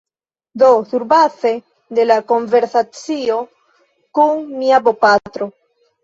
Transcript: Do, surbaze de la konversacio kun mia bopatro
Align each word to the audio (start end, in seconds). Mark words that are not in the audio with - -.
Do, 0.61 0.67
surbaze 0.91 1.49
de 1.97 2.05
la 2.11 2.15
konversacio 2.31 3.35
kun 4.19 4.41
mia 4.63 4.79
bopatro 4.89 5.49